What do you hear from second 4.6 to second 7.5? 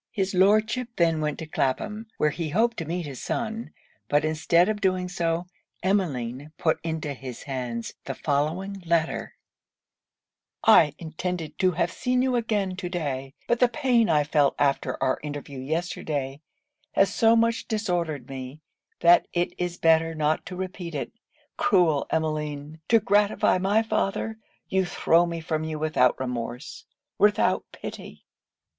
of doing so, Emmeline put into his